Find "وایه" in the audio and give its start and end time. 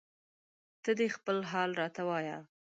2.09-2.37